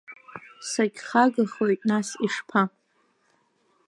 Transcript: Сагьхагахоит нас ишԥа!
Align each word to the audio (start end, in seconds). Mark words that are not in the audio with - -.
Сагьхагахоит 0.69 1.81
нас 1.89 2.07
ишԥа! 2.25 2.63